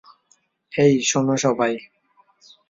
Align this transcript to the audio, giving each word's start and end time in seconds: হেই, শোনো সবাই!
হেই, 0.73 0.93
শোনো 1.01 1.35
সবাই! 1.37 1.73